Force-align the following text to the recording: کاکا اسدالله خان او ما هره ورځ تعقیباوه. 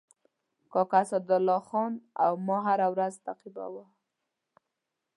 کاکا 0.73 0.99
اسدالله 1.05 1.59
خان 1.69 1.93
او 2.25 2.31
ما 2.47 2.57
هره 2.67 2.87
ورځ 2.93 3.13
تعقیباوه. 3.25 3.85